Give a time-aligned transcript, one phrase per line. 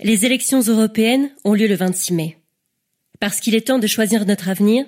[0.00, 2.36] Les élections européennes ont lieu le 26 mai.
[3.18, 4.84] Parce qu'il est temps de choisir notre avenir,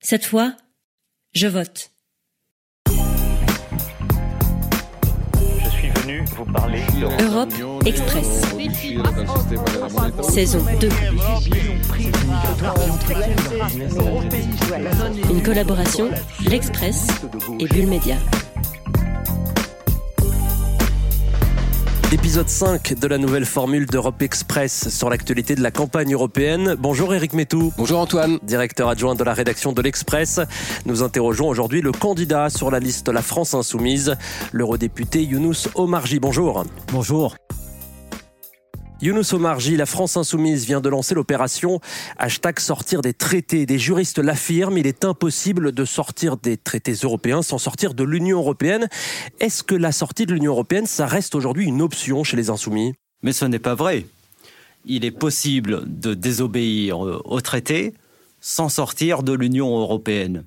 [0.00, 0.54] cette fois,
[1.32, 1.90] je vote.
[2.86, 2.92] Je
[5.70, 6.82] suis venu vous parler
[7.22, 7.50] Europe
[7.86, 8.42] Express.
[10.30, 10.88] Saison 2.
[15.30, 16.10] Une collaboration,
[16.46, 17.06] l'Express
[17.58, 18.18] et Bulle Média.
[22.12, 26.76] Épisode 5 de la nouvelle formule d'Europe Express sur l'actualité de la campagne européenne.
[26.78, 27.72] Bonjour Eric Métou.
[27.78, 28.38] Bonjour Antoine.
[28.42, 30.38] Directeur adjoint de la rédaction de l'Express.
[30.84, 34.14] Nous interrogeons aujourd'hui le candidat sur la liste La France Insoumise,
[34.52, 36.20] l'eurodéputé Younous Omarji.
[36.20, 36.64] Bonjour.
[36.92, 37.34] Bonjour.
[39.02, 41.80] Younous Omarji, la France Insoumise vient de lancer l'opération
[42.18, 43.66] hashtag sortir des traités.
[43.66, 48.38] Des juristes l'affirment, il est impossible de sortir des traités européens sans sortir de l'Union
[48.38, 48.88] européenne.
[49.40, 52.94] Est-ce que la sortie de l'Union européenne, ça reste aujourd'hui une option chez les Insoumis?
[53.24, 54.06] Mais ce n'est pas vrai.
[54.84, 57.94] Il est possible de désobéir euh, aux traités
[58.40, 60.44] sans sortir de l'Union européenne.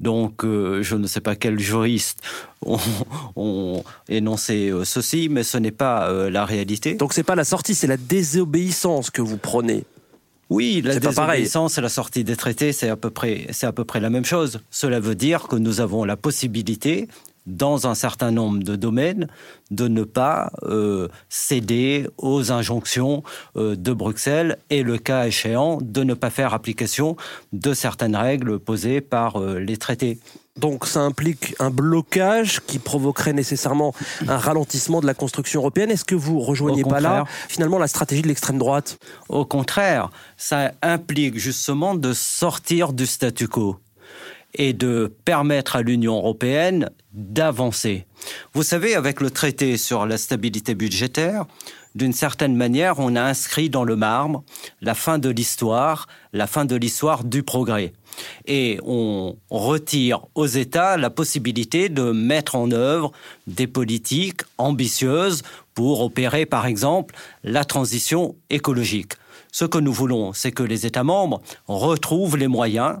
[0.00, 2.20] Donc, euh, je ne sais pas quels juristes
[2.66, 6.94] ont, énoncé euh, ceci, mais ce n'est pas euh, la réalité.
[6.94, 9.84] Donc, c'est pas la sortie, c'est la désobéissance que vous prenez.
[10.50, 13.84] Oui, la désobéissance et la sortie des traités, c'est à peu près, c'est à peu
[13.84, 14.60] près la même chose.
[14.70, 17.08] Cela veut dire que nous avons la possibilité
[17.46, 19.28] dans un certain nombre de domaines,
[19.70, 23.22] de ne pas euh, céder aux injonctions
[23.56, 27.16] euh, de Bruxelles et, le cas échéant, de ne pas faire application
[27.52, 30.18] de certaines règles posées par euh, les traités.
[30.56, 33.92] Donc ça implique un blocage qui provoquerait nécessairement
[34.28, 35.90] un ralentissement de la construction européenne.
[35.90, 38.98] Est-ce que vous rejoignez pas là finalement la stratégie de l'extrême droite?
[39.28, 43.80] Au contraire, ça implique justement de sortir du statu quo
[44.54, 48.06] et de permettre à l'Union européenne d'avancer.
[48.54, 51.46] Vous savez, avec le traité sur la stabilité budgétaire,
[51.94, 54.42] d'une certaine manière, on a inscrit dans le marbre
[54.80, 57.92] la fin de l'histoire, la fin de l'histoire du progrès.
[58.46, 63.12] Et on retire aux États la possibilité de mettre en œuvre
[63.46, 65.42] des politiques ambitieuses
[65.74, 67.14] pour opérer, par exemple,
[67.44, 69.12] la transition écologique.
[69.52, 72.98] Ce que nous voulons, c'est que les États membres retrouvent les moyens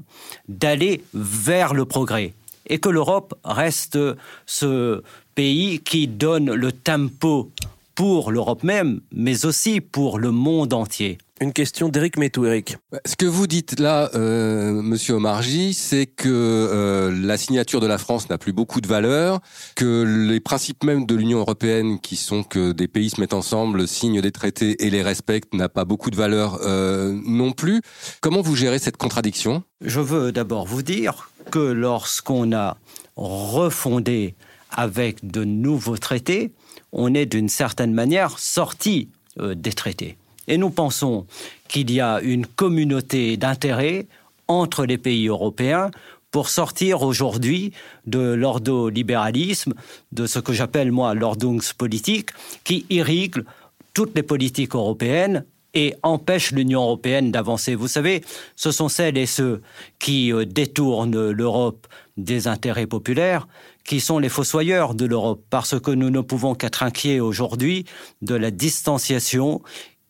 [0.48, 2.34] d'aller vers le progrès
[2.66, 3.98] et que l'Europe reste
[4.46, 5.02] ce
[5.34, 7.50] pays qui donne le tempo
[7.94, 11.18] pour l'Europe même, mais aussi pour le monde entier.
[11.40, 12.76] Une question d'Éric Métou, Eric.
[13.04, 17.98] Ce que vous dites là, euh, Monsieur Omarji, c'est que euh, la signature de la
[17.98, 19.40] France n'a plus beaucoup de valeur,
[19.74, 23.88] que les principes même de l'Union européenne, qui sont que des pays se mettent ensemble,
[23.88, 27.82] signent des traités et les respectent, n'a pas beaucoup de valeur euh, non plus.
[28.20, 29.64] Comment vous gérez cette contradiction?
[29.80, 32.76] Je veux d'abord vous dire que lorsqu'on a
[33.16, 34.36] refondé
[34.70, 36.52] avec de nouveaux traités,
[36.94, 39.08] on est d'une certaine manière sorti
[39.40, 40.16] euh, des traités.
[40.46, 41.26] Et nous pensons
[41.68, 44.06] qu'il y a une communauté d'intérêts
[44.48, 45.90] entre les pays européens
[46.30, 47.72] pour sortir aujourd'hui
[48.06, 49.74] de l'ordolibéralisme,
[50.12, 52.30] de ce que j'appelle moi l'ordungspolitique,
[52.64, 53.44] qui irrigue
[53.92, 55.44] toutes les politiques européennes
[55.74, 57.74] et empêche l'Union européenne d'avancer.
[57.74, 58.22] Vous savez,
[58.56, 59.62] ce sont celles et ceux
[59.98, 63.48] qui euh, détournent l'Europe des intérêts populaires
[63.84, 67.84] qui sont les fossoyeurs de l'Europe, parce que nous ne pouvons qu'être inquiets aujourd'hui
[68.22, 69.62] de la distanciation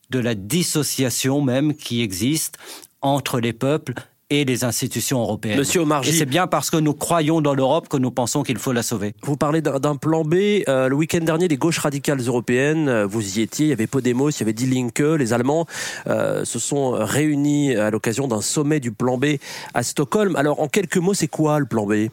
[0.09, 2.57] de la dissociation même qui existe
[3.01, 3.93] entre les peuples
[4.31, 5.57] et les institutions européennes.
[5.57, 6.09] Monsieur Omarji.
[6.09, 8.81] Et c'est bien parce que nous croyons dans l'Europe que nous pensons qu'il faut la
[8.81, 9.13] sauver.
[9.21, 10.63] Vous parlez d'un plan B.
[10.67, 13.85] Euh, le week-end dernier, les gauches radicales européennes, euh, vous y étiez, il y avait
[13.85, 15.67] Podemos, il y avait Die Linke, les Allemands
[16.07, 19.37] euh, se sont réunis à l'occasion d'un sommet du plan B
[19.75, 20.35] à Stockholm.
[20.37, 22.07] Alors, en quelques mots, c'est quoi le plan B?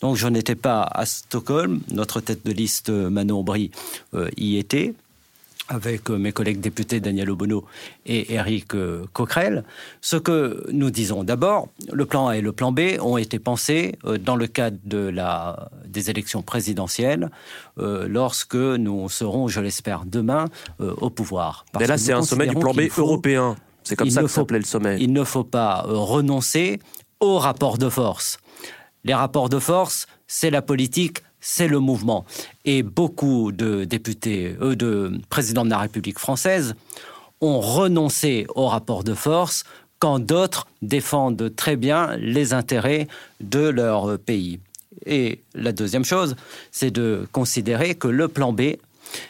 [0.00, 3.70] Donc je n'étais pas à Stockholm, notre tête de liste Manon Brie
[4.36, 4.94] y était
[5.68, 7.64] avec euh, mes collègues députés Daniel Obono
[8.06, 9.64] et Eric euh, Coquerel.
[10.00, 13.96] Ce que nous disons d'abord, le plan A et le plan B ont été pensés
[14.04, 17.30] euh, dans le cadre de la, des élections présidentielles
[17.76, 20.46] lorsque nous serons, je l'espère, demain
[20.78, 21.64] au pouvoir.
[21.78, 23.56] Mais là, c'est un sommet du plan B européen.
[23.84, 24.96] C'est comme ça que s'appelait le sommet.
[25.00, 26.80] Il ne faut pas renoncer
[27.20, 28.38] aux rapports de force.
[29.08, 32.24] Les rapports de force, c'est la politique c'est le mouvement.
[32.64, 36.74] Et beaucoup de députés, eux, de présidents de la République française,
[37.40, 39.64] ont renoncé au rapport de force
[39.98, 43.08] quand d'autres défendent très bien les intérêts
[43.40, 44.60] de leur pays.
[45.06, 46.36] Et la deuxième chose,
[46.70, 48.74] c'est de considérer que le plan B,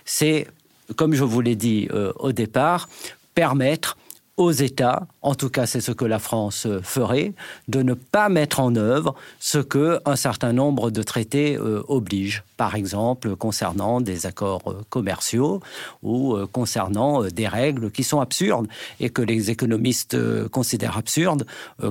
[0.05, 0.49] c'est,
[0.97, 2.89] comme je vous l'ai dit euh, au départ,
[3.35, 3.97] permettre
[4.38, 7.35] aux États, en tout cas c'est ce que la France euh, ferait,
[7.67, 12.44] de ne pas mettre en œuvre ce que un certain nombre de traités euh, obligent.
[12.56, 15.61] Par exemple, concernant des accords euh, commerciaux
[16.02, 18.69] ou concernant des règles qui sont absurdes
[19.00, 20.17] et que les économistes
[20.50, 21.44] considèrent absurdes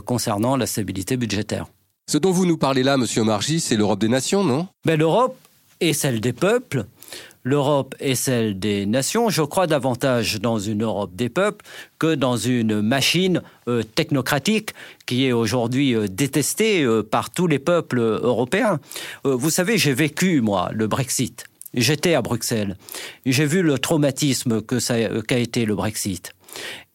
[0.05, 1.65] concernant la stabilité budgétaire.
[2.09, 4.67] Ce dont vous nous parlez là, Monsieur Margy, c'est l'Europe des nations, non?
[4.85, 5.37] Ben, L'Europe
[5.81, 6.85] est celle des peuples
[7.47, 9.29] l'Europe est celle des nations.
[9.29, 11.65] Je crois davantage dans une Europe des peuples
[11.97, 14.71] que dans une machine euh, technocratique
[15.05, 18.79] qui est aujourd'hui euh, détestée euh, par tous les peuples européens.
[19.23, 21.45] vous savez, j'ai vécu, moi, le Brexit.
[21.73, 22.75] J'étais à Bruxelles.
[23.25, 26.33] J'ai vu le traumatisme qu'a été le Brexit.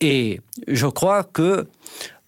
[0.00, 1.66] Et je crois que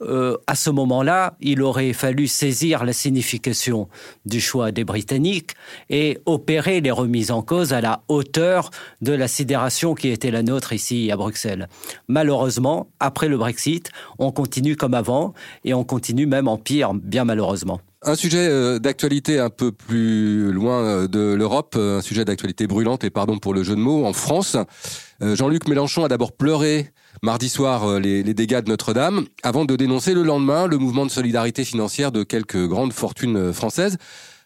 [0.06, 3.88] euh, à ce moment-là, il aurait fallu saisir la signification
[4.26, 5.52] du choix des Britanniques
[5.90, 8.70] et opérer les remises en cause à la hauteur
[9.00, 11.68] de la sidération qui était la nôtre ici à Bruxelles.
[12.08, 15.34] Malheureusement, après le Brexit, on continue comme avant
[15.64, 17.80] et on continue même en pire, bien malheureusement.
[18.02, 23.04] Un sujet euh, d'actualité un peu plus loin euh, de l'Europe, un sujet d'actualité brûlante,
[23.04, 24.56] et pardon pour le jeu de mots, en France.
[25.20, 26.90] Jean-Luc Mélenchon a d'abord pleuré
[27.24, 31.10] mardi soir euh, les, dégâts de Notre-Dame, avant de dénoncer le lendemain le mouvement de
[31.10, 33.96] solidarité financière de quelques grandes fortunes euh, françaises.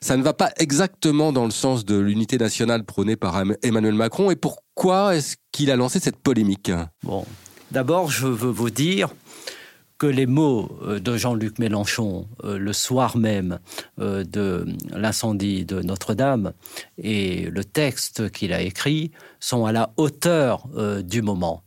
[0.01, 4.31] Ça ne va pas exactement dans le sens de l'unité nationale prônée par Emmanuel Macron.
[4.31, 6.71] Et pourquoi est-ce qu'il a lancé cette polémique?
[7.03, 7.27] Bon,
[7.73, 9.09] d'abord, je veux vous dire
[9.99, 13.59] que les mots euh, de Jean-Luc Mélenchon le soir même
[13.99, 16.53] de l'incendie de Notre-Dame
[16.97, 19.11] et le texte qu'il a écrit
[19.41, 20.69] sont à la hauteur
[21.03, 21.65] du moment.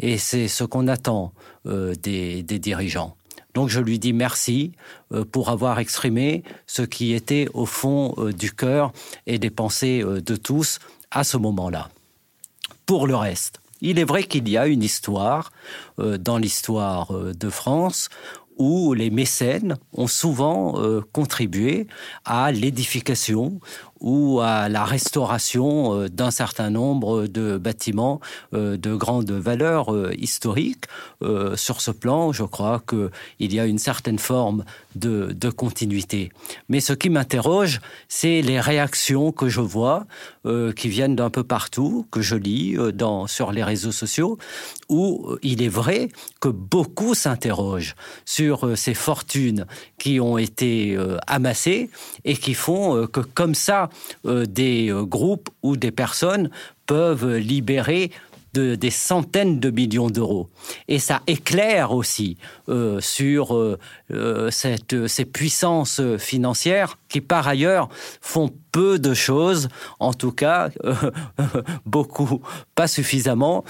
[0.00, 1.32] Et c'est ce qu'on attend
[1.66, 3.16] euh, des, dirigeants.
[3.54, 4.72] Donc je lui dis merci
[5.12, 8.92] euh, pour avoir exprimé ce qui était au fond euh, du cœur
[9.26, 10.78] et des pensées de tous
[11.10, 11.90] à ce moment-là.
[12.86, 15.52] Pour le reste, il est vrai qu'il y a une histoire
[15.96, 18.08] dans l'histoire de France
[18.56, 20.74] où les mécènes ont souvent
[21.12, 21.86] contribué
[22.26, 23.58] à l'édification
[24.00, 28.20] ou à la restauration euh, d'un certain nombre de bâtiments
[28.54, 30.84] euh, de grande valeur euh, historique.
[31.56, 34.64] Sur ce plan, je crois qu'il y a une certaine forme
[34.94, 36.30] de, de continuité.
[36.68, 40.06] Mais ce qui m'interroge, c'est les réactions que je vois,
[40.76, 44.38] qui viennent d'un peu partout, que je lis dans, sur les réseaux sociaux,
[44.88, 46.08] où il est vrai
[46.40, 47.94] que beaucoup s'interrogent
[48.24, 49.66] sur ces fortunes
[49.98, 51.90] qui ont été amassées
[52.24, 53.89] et qui font que comme ça,
[54.26, 56.50] euh, des euh, groupes ou des personnes
[56.86, 58.10] peuvent libérer
[58.52, 60.48] des centaines de millions d'euros.
[60.88, 62.36] Et ça éclaire aussi
[62.68, 63.56] euh, sur
[64.50, 67.88] cette, ces puissances financières qui, par ailleurs,
[68.20, 69.68] font peu de choses,
[69.98, 70.70] en tout cas
[71.86, 72.40] beaucoup,
[72.74, 73.64] pas suffisamment,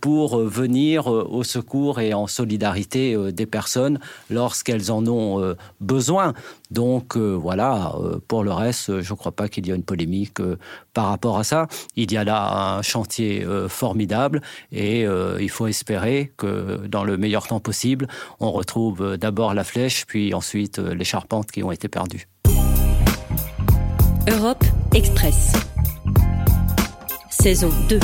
[0.00, 3.98] pour venir au secours et en solidarité des personnes
[4.30, 6.34] lorsqu'elles en ont besoin.
[6.72, 9.82] Donc euh, voilà, euh, pour le reste, je ne crois pas qu'il y ait une
[9.82, 10.56] polémique euh,
[10.94, 11.68] par rapport à ça.
[11.96, 14.40] Il y a là un chantier formidable
[14.70, 15.06] et
[15.40, 18.08] il faut espérer que dans le meilleur temps possible,
[18.40, 22.28] on retrouve d'abord la flèche, puis ensuite les charpentes qui ont été perdues.
[24.30, 24.64] Europe
[24.94, 25.52] Express.
[27.28, 27.98] Saison 2.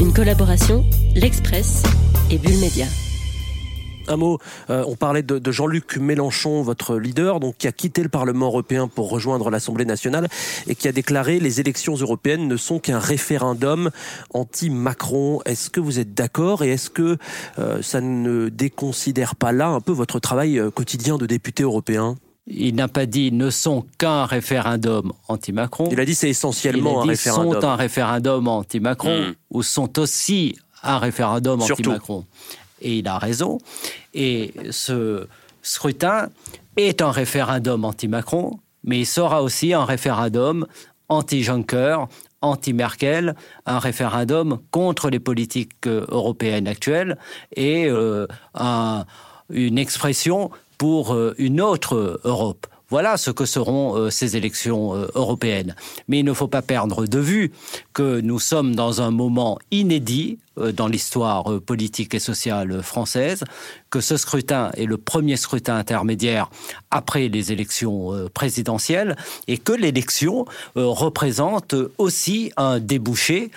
[0.00, 0.84] Une collaboration,
[1.14, 1.84] l'Express
[2.32, 2.86] et Bulle Média
[4.06, 4.38] un mot,
[4.68, 9.08] euh, on parlait de, Jean-Luc Mélenchon, votre leader, qui a quitté le Parlement européen pour
[9.08, 10.28] rejoindre l'Assemblée nationale
[10.66, 13.90] et qui a déclaré les élections européennes ne sont qu'un référendum
[14.34, 15.40] anti-Macron.
[15.46, 17.16] Est-ce que vous êtes d'accord et est-ce que
[17.58, 22.16] euh, ça ne déconsidère pas là un peu votre travail euh, quotidien de député européen?
[22.46, 25.88] Il n'a pas dit ne sont qu'un référendum anti-Macron.
[25.90, 27.60] Il a dit c'est essentiellement il a dit, un référendum.
[27.60, 29.34] sont un référendum anti-Macron hmm.
[29.50, 32.24] ou sont aussi un référendum anti-Macron
[32.84, 33.58] et il a raison.
[34.12, 35.26] Et ce
[35.62, 36.28] scrutin
[36.76, 40.66] est un référendum anti-Macron, mais il sera aussi un référendum
[41.08, 42.06] anti-Juncker,
[42.40, 43.34] anti-Merkel,
[43.66, 47.18] un référendum contre les politiques euh, européennes actuelles
[47.56, 48.26] et euh,
[49.50, 52.66] une expression pour euh, une autre Europe.
[52.90, 55.74] Voilà ce que seront ces élections européennes.
[56.08, 57.52] Mais il ne faut pas perdre de vue
[57.92, 63.42] que nous sommes dans un moment inédit euh, dans l'histoire euh, politique et sociale française,
[63.90, 66.48] que ce scrutin est le premier scrutin intermédiaire
[66.92, 69.16] après les élections euh, présidentielles
[69.48, 70.44] et que l'élection
[70.76, 73.50] représente aussi un débouché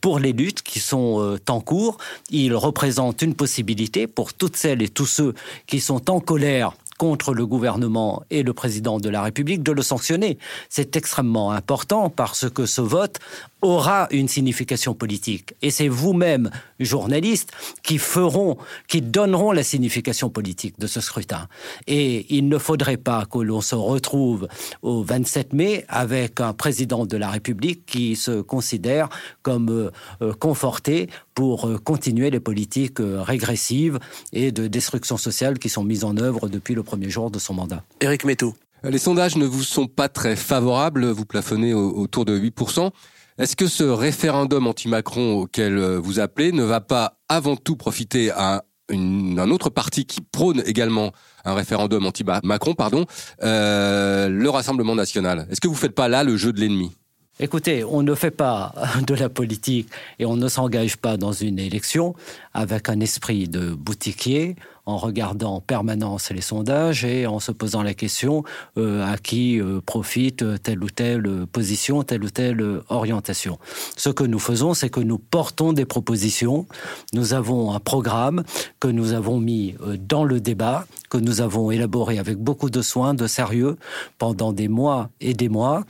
[0.00, 1.98] pour les luttes qui sont en cours.
[2.30, 5.34] Il représente une possibilité pour toutes celles et tous ceux
[5.66, 9.82] qui sont en colère contre le gouvernement et le président de la République, de le
[9.82, 10.38] sanctionner.
[10.68, 13.18] C'est extrêmement important parce que ce vote
[13.62, 15.54] aura une signification politique.
[15.62, 21.48] Et c'est vous-même, journalistes, qui feront, qui donneront la signification politique de ce scrutin.
[21.86, 24.48] Et il ne faudrait pas que l'on se retrouve
[24.82, 29.08] au 27 mai avec un président de la République qui se considère
[29.42, 29.90] comme
[30.22, 34.00] euh, conforté pour euh, continuer les politiques régressives
[34.32, 37.54] et de destruction sociale qui sont mises en œuvre depuis le premier jour de son
[37.54, 37.84] mandat.
[38.00, 38.54] Éric Métou.
[38.82, 42.90] Les sondages ne vous sont pas très favorables, vous plafonnez autour de 8%.
[43.38, 48.30] Est-ce que ce référendum anti-Macron auquel euh, vous appelez ne va pas avant tout profiter
[48.30, 51.12] à un autre parti qui prône également
[51.44, 53.04] un référendum anti-Macron, pardon,
[53.42, 55.46] euh, le Rassemblement national?
[55.50, 56.92] Est-ce que vous ne faites pas là le jeu de l'ennemi?
[57.38, 58.72] Écoutez, on ne fait pas
[59.06, 62.14] de la politique et on ne s'engage pas dans une élection
[62.54, 67.82] avec un esprit de boutiquier, en regardant en permanence les sondages et en se posant
[67.82, 68.42] la question
[68.78, 73.58] euh, à qui euh, profite telle ou telle position, telle ou telle orientation.
[73.98, 76.66] Ce que nous faisons, c'est que nous portons des propositions.
[77.12, 78.44] Nous avons un programme
[78.80, 82.80] que nous avons mis euh, dans le débat, que nous avons élaboré avec beaucoup de
[82.80, 83.76] soin, de sérieux,
[84.16, 85.84] pendant des mois et des mois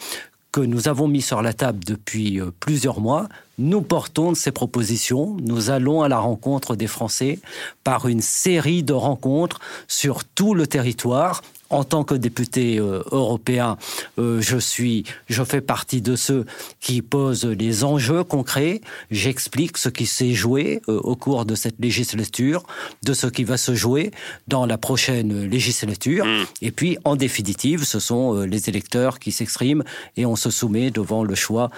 [0.56, 3.28] que nous avons mis sur la table depuis euh, plusieurs mois.
[3.58, 5.36] Nous portons ces propositions.
[5.42, 7.40] Nous allons à la rencontre des Français
[7.84, 13.76] par une série de rencontres sur tout le territoire en tant que député euh, européen,
[14.18, 16.46] euh, je suis, je fais partie de ceux
[16.80, 18.80] qui posent les enjeux concrets.
[19.10, 22.64] J'explique ce qui s'est joué euh, au cours de cette législature,
[23.02, 24.10] de ce qui va se jouer
[24.48, 26.24] dans la prochaine législature.
[26.24, 26.44] Mm.
[26.62, 29.84] Et puis, en définitive, ce sont les électeurs qui s'expriment
[30.16, 31.70] et on se soumet devant le choix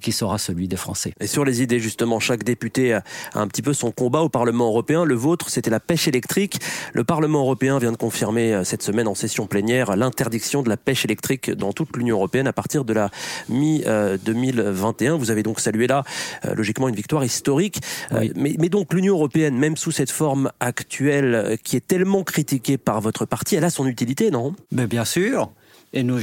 [0.00, 1.12] qui sera celui des Français.
[1.20, 3.02] Et sur les idées, justement, chaque député a
[3.34, 5.04] un petit peu son combat au Parlement européen.
[5.04, 6.58] Le vôtre, c'était la pêche électrique.
[6.92, 11.04] Le Parlement européen vient de confirmer cette semaine en session plénière l'interdiction de la pêche
[11.04, 13.10] électrique dans toute l'Union européenne à partir de la
[13.48, 15.12] mi-2021.
[15.12, 16.04] Vous avez donc salué là,
[16.44, 17.80] euh, logiquement, une victoire historique.
[18.12, 22.22] Euh, mais, mais, donc l'Union européenne, même sous cette forme actuelle euh, qui est tellement
[22.22, 24.54] critiquée par votre parti, elle a son utilité, non?
[24.70, 25.50] Mais bien sûr.
[25.92, 26.20] Et nous,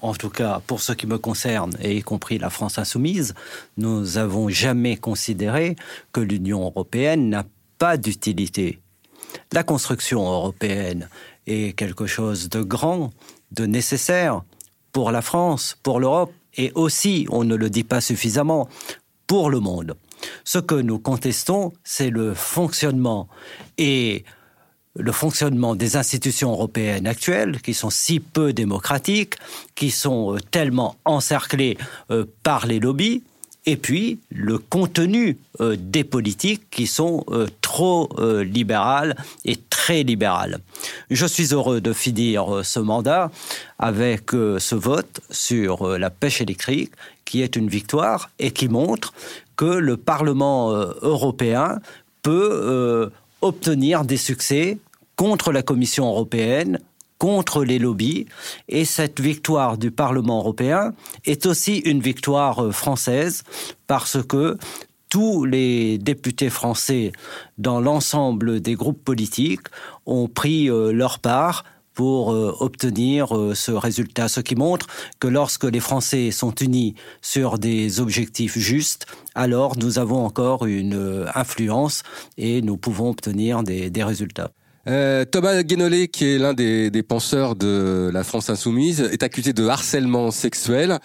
[0.00, 3.34] en tout cas, pour ce qui me concerne, et y compris la France insoumise,
[3.76, 5.76] nous avons jamais considéré
[6.12, 7.44] que l'Union européenne n'a
[7.78, 8.80] pas d'utilité.
[9.52, 11.08] La construction européenne
[11.46, 13.10] est quelque chose de grand,
[13.50, 14.42] de nécessaire
[14.92, 18.68] pour la France, pour l'Europe, et aussi, on ne le dit pas suffisamment,
[19.26, 19.96] pour le monde.
[20.44, 23.28] Ce que nous contestons, c'est le fonctionnement
[23.78, 24.24] et
[24.94, 29.36] le fonctionnement des institutions européennes actuelles, qui sont si peu démocratiques,
[29.74, 31.78] qui sont euh, tellement encerclées
[32.10, 33.22] euh, par les lobbies,
[33.66, 40.02] et puis le contenu euh, des politiques qui sont euh, trop euh, libérales et très
[40.02, 40.58] libérales.
[41.10, 43.30] Je suis heureux de finir ce mandat
[43.78, 46.92] avec ce vote sur la pêche électrique
[47.24, 49.12] qui est une victoire et qui montre
[49.56, 50.70] que le Parlement
[51.02, 51.80] européen
[52.22, 54.78] peut obtenir des succès
[55.16, 56.78] contre la Commission européenne,
[57.22, 58.26] contre les lobbies.
[58.68, 60.92] Et cette victoire du Parlement européen
[61.24, 63.44] est aussi une victoire euh, française
[63.86, 64.58] parce que
[65.08, 67.12] tous les députés français
[67.58, 69.68] dans l'ensemble des groupes politiques
[70.04, 71.62] ont pris euh, leur part
[71.94, 74.88] pour euh, obtenir ce résultat, ce qui montre
[75.20, 81.28] que lorsque les Français sont unis sur des objectifs justes, alors nous avons encore une
[81.36, 82.02] influence
[82.36, 84.50] et nous pouvons obtenir des, des résultats.
[84.88, 89.66] Euh, Thomas Guénolé, qui est l'un des, penseurs de la France insoumise, est accusé de
[89.66, 90.98] harcèlement sexuel.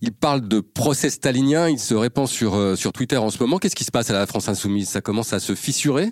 [0.00, 3.58] Il parle de procès stalinien, il se répand sur, euh, sur Twitter en ce moment.
[3.58, 4.88] Qu'est-ce qui se passe à la France insoumise?
[4.88, 6.10] Ça commence à se fissurer?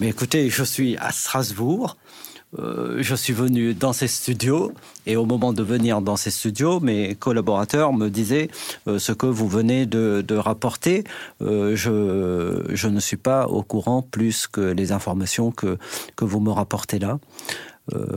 [0.00, 1.96] Mais écoutez, je suis à Strasbourg.
[2.58, 4.72] Euh, je suis venu dans ces studios
[5.06, 8.48] et au moment de venir dans ces studios, mes collaborateurs me disaient
[8.88, 11.04] euh, ce que vous venez de, rapporter.
[11.40, 15.78] Euh, je, je, ne suis pas au courant plus que les informations que,
[16.16, 17.18] que vous me rapportez là.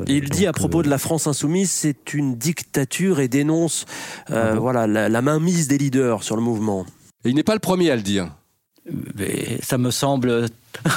[0.08, 3.86] Il dit à propos de la France insoumise, c'est une dictature et dénonce
[4.32, 6.86] ah voilà la, la mainmise des leaders sur le mouvement.
[7.26, 8.30] Et il n'est pas le premier à le dire.
[9.62, 10.48] Ça me semble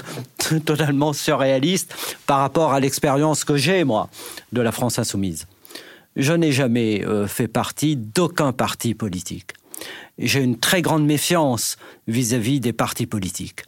[0.65, 1.95] totalement surréaliste
[2.27, 4.09] par rapport à l'expérience que j'ai, moi,
[4.53, 5.47] de la France insoumise.
[6.17, 9.53] Je n'ai jamais euh, fait partie d'aucun parti politique.
[10.19, 11.77] J'ai une très grande méfiance
[12.09, 13.63] vis-à-vis des partis politiques.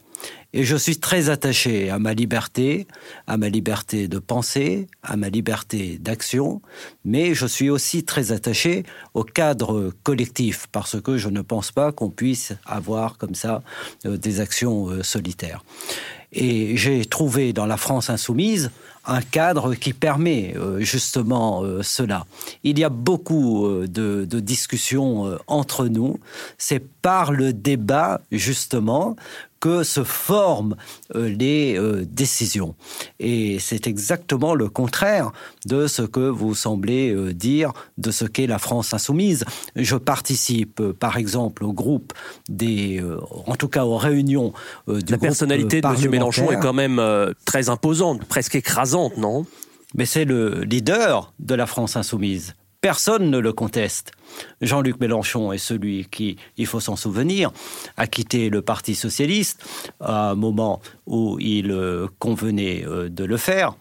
[0.53, 2.85] Et je suis très attaché à ma liberté,
[3.25, 6.61] à ma liberté de penser, à ma liberté d'action,
[7.05, 11.93] mais je suis aussi très attaché au cadre collectif, parce que je ne pense pas
[11.93, 13.63] qu'on puisse avoir comme ça
[14.05, 15.63] euh, des actions euh, solitaires.
[16.33, 18.71] Et j'ai trouvé dans la France insoumise
[19.05, 22.25] un cadre qui permet euh, justement cela.
[22.63, 26.19] Il y a beaucoup de, de, discussions entre nous.
[26.57, 29.17] C'est par le débat justement
[29.61, 30.75] que se forment
[31.15, 32.75] euh, les euh, décisions.
[33.19, 35.31] Et c'est exactement le contraire
[35.65, 39.45] de ce que vous semblez euh, dire de ce qu'est la France insoumise.
[39.77, 42.11] Je participe, par exemple, au groupe
[42.49, 43.01] des,
[43.45, 44.51] en tout cas aux réunions
[44.87, 46.09] du La personnalité de M.
[46.09, 47.01] Mélenchon est quand même
[47.45, 49.45] très imposante, presque écrasante, non?
[49.93, 52.55] Mais c'est le leader de la France insoumise.
[52.81, 54.11] Personne ne le conteste.
[54.61, 57.51] Jean-Luc Mélenchon est celui qui, il faut s'en souvenir,
[57.95, 59.63] a quitté le Parti socialiste
[59.99, 63.75] à un moment où il euh, convenait euh, de le faire.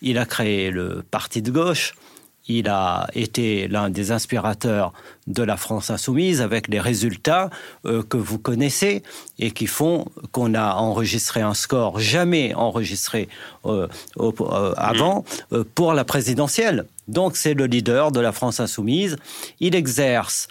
[0.00, 1.94] Il a créé le Parti de gauche
[2.48, 4.92] il a été l'un des inspirateurs
[5.26, 7.50] de la France insoumise avec les résultats
[7.84, 9.02] euh, que vous connaissez
[9.38, 13.28] et qui font qu'on a enregistré un score jamais enregistré
[13.64, 13.88] euh,
[14.20, 15.62] euh, avant mmh.
[15.74, 16.86] pour la présidentielle.
[17.08, 19.16] Donc c'est le leader de la France insoumise.
[19.60, 20.48] Il exerce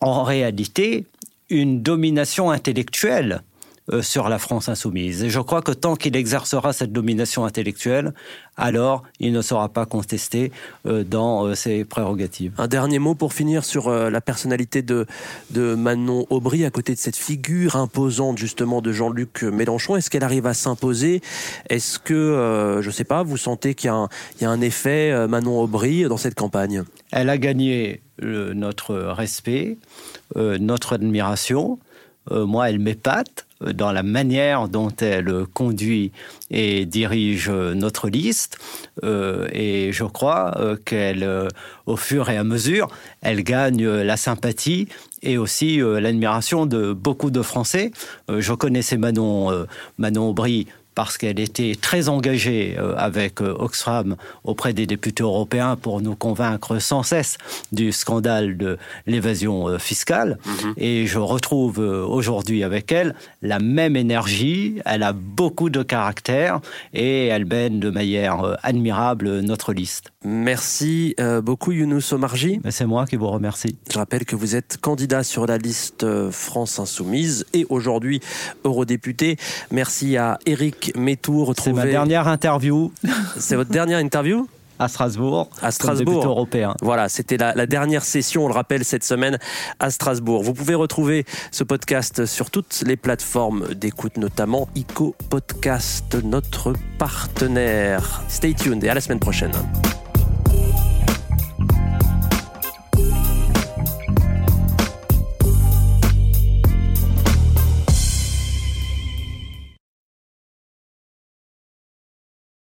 [0.00, 1.06] en réalité
[1.48, 3.42] une domination intellectuelle
[4.00, 5.22] sur la France insoumise.
[5.22, 8.12] Et je crois que tant qu'il exercera cette domination intellectuelle,
[8.56, 10.50] alors il ne sera pas contesté
[10.86, 12.52] euh, dans euh, ses prérogatives.
[12.58, 15.06] Un dernier mot pour finir sur la personnalité de,
[15.50, 19.96] de Manon Aubry à côté de cette figure imposante justement de Jean-Luc Mélenchon.
[19.96, 21.20] Est-ce qu'elle arrive à s'imposer?
[21.68, 25.60] Est-ce que, je ne sais pas, vous sentez qu'il y, y, a un effet Manon
[25.60, 26.84] Aubry dans cette campagne?
[27.12, 29.78] Elle a gagné notre respect,
[30.34, 31.78] notre admiration.
[32.30, 36.12] Moi, elle m'épate dans la manière dont elle conduit
[36.50, 38.58] et dirige notre liste.
[39.04, 41.48] Euh, et je crois euh, qu'elle, euh,
[41.86, 42.88] au fur et à mesure,
[43.22, 44.88] elle gagne la sympathie
[45.22, 47.90] et aussi l'admiration de beaucoup de Français.
[48.28, 49.66] je connaissais Manon,
[49.98, 50.66] Manon Aubry
[50.96, 56.16] parce qu'elle était très engagée euh, avec euh, Oxfam auprès des députés européens pour nous
[56.16, 57.36] convaincre sans cesse
[57.70, 60.38] du scandale de l'évasion euh, fiscale.
[60.46, 60.74] Mhm.
[60.78, 66.60] Et je retrouve aujourd'hui avec elle la même énergie, elle a beaucoup de caractère
[66.94, 70.12] et elle mène de manière admirable notre liste.
[70.28, 72.60] Merci beaucoup Younous Omarji.
[72.70, 73.78] C'est moi qui vous remercie.
[73.92, 78.20] Je rappelle que vous êtes candidat sur la liste France Insoumise et aujourd'hui
[78.64, 79.36] eurodéputé.
[79.70, 80.92] Merci à Eric
[81.58, 82.92] c'est ma dernière interview.
[83.38, 84.48] C'est votre dernière interview?
[84.78, 86.74] À Strasbourg, à Strasbourg, européen.
[86.82, 89.38] Voilà, c'était la, la, dernière session, on le rappelle, cette semaine
[89.78, 90.42] à Strasbourg.
[90.42, 98.22] Vous pouvez retrouver ce podcast sur toutes les plateformes d'écoute, notamment ICO Podcast, notre partenaire.
[98.28, 99.52] Stay tuned et à la semaine prochaine.